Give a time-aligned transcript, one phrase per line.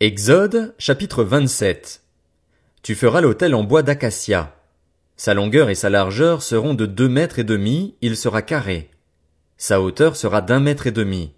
[0.00, 2.02] Exode, chapitre 27.
[2.82, 4.54] Tu feras l'autel en bois d'acacia.
[5.16, 8.90] Sa longueur et sa largeur seront de deux mètres et demi, il sera carré.
[9.56, 11.32] Sa hauteur sera d'un mètre et demi.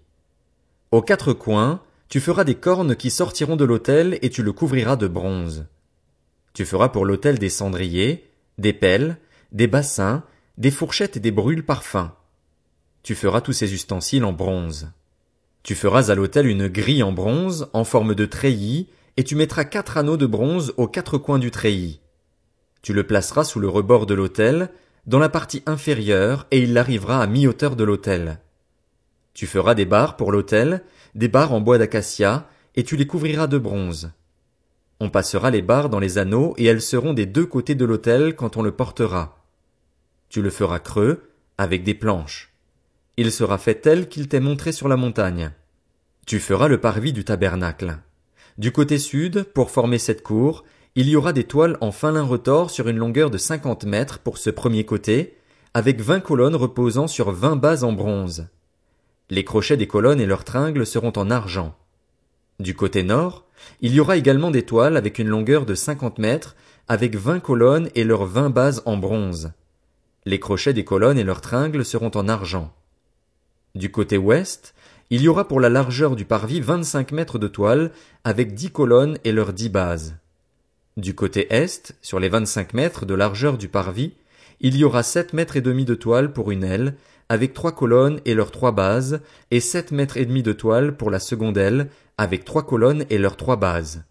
[0.91, 4.97] Aux quatre coins, tu feras des cornes qui sortiront de l'autel et tu le couvriras
[4.97, 5.65] de bronze.
[6.51, 9.15] Tu feras pour l'autel des cendriers, des pelles,
[9.53, 10.21] des bassins,
[10.57, 12.11] des fourchettes et des brûles parfums.
[13.03, 14.89] Tu feras tous ces ustensiles en bronze.
[15.63, 18.87] Tu feras à l'autel une grille en bronze, en forme de treillis,
[19.17, 21.99] et tu mettras quatre anneaux de bronze aux quatre coins du treillis.
[22.81, 24.69] Tu le placeras sous le rebord de l'autel,
[25.05, 28.39] dans la partie inférieure, et il arrivera à mi-hauteur de l'autel.
[29.33, 30.83] Tu feras des barres pour l'autel,
[31.15, 34.11] des barres en bois d'acacia, et tu les couvriras de bronze.
[35.01, 38.35] On passera les barres dans les anneaux, et elles seront des deux côtés de l'autel
[38.35, 39.43] quand on le portera.
[40.29, 42.48] Tu le feras creux, avec des planches
[43.19, 45.51] il sera fait tel qu'il t'est montré sur la montagne.
[46.25, 47.97] Tu feras le parvis du tabernacle.
[48.57, 50.63] Du côté sud, pour former cette cour,
[50.95, 54.19] il y aura des toiles en fin lin retors sur une longueur de cinquante mètres
[54.19, 55.35] pour ce premier côté,
[55.73, 58.47] avec vingt colonnes reposant sur vingt bases en bronze.
[59.29, 61.75] Les crochets des colonnes et leurs tringles seront en argent.
[62.61, 63.43] Du côté nord,
[63.81, 66.55] il y aura également des toiles avec une longueur de cinquante mètres,
[66.87, 69.51] avec vingt colonnes et leurs vingt bases en bronze.
[70.23, 72.73] Les crochets des colonnes et leurs tringles seront en argent.
[73.75, 74.73] Du côté ouest,
[75.11, 77.91] il y aura pour la largeur du parvis vingt-cinq mètres de toile,
[78.23, 80.15] avec dix colonnes et leurs dix bases.
[80.97, 84.13] Du côté est, sur les vingt-cinq mètres de largeur du parvis,
[84.59, 86.95] il y aura sept mètres et demi de toile pour une aile,
[87.29, 91.11] avec trois colonnes et leurs trois bases, et sept mètres et demi de toile pour
[91.11, 94.03] la seconde aile, avec trois colonnes et leurs trois bases.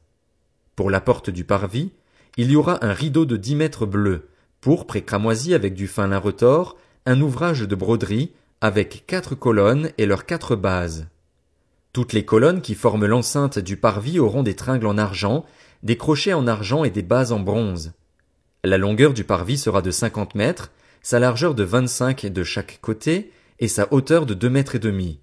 [0.76, 1.90] Pour la porte du parvis,
[2.36, 4.28] il y aura un rideau de dix mètres bleu,
[4.60, 9.90] pourpre et cramoisi avec du fin lin retors, un ouvrage de broderie, avec quatre colonnes
[9.98, 11.06] et leurs quatre bases.
[11.92, 15.44] Toutes les colonnes qui forment l'enceinte du parvis auront des tringles en argent,
[15.82, 17.92] des crochets en argent et des bases en bronze.
[18.64, 23.32] La longueur du parvis sera de cinquante mètres, sa largeur de vingt-cinq de chaque côté,
[23.60, 25.20] et sa hauteur de deux mètres et demi.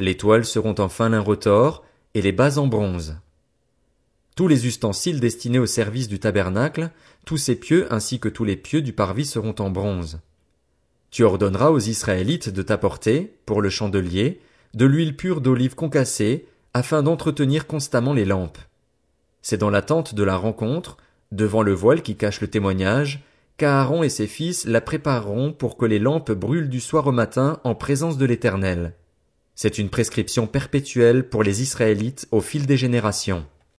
[0.00, 3.16] Les toiles seront en fin retors, et les bases en bronze.
[4.36, 6.90] Tous les ustensiles destinés au service du tabernacle,
[7.24, 10.20] tous ses pieux ainsi que tous les pieux du parvis seront en bronze.
[11.10, 14.40] Tu ordonneras aux Israélites de t'apporter, pour le chandelier,
[14.74, 18.58] de l'huile pure d'olive concassée, afin d'entretenir constamment les lampes.
[19.42, 20.98] C'est dans la tente de la rencontre,
[21.32, 23.24] devant le voile qui cache le témoignage,
[23.56, 27.60] qu'Aaron et ses fils la prépareront pour que les lampes brûlent du soir au matin
[27.64, 28.94] en présence de l'Éternel.
[29.54, 33.44] C'est une prescription perpétuelle pour les Israélites au fil des générations.